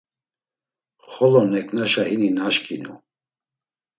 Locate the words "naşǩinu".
2.37-2.93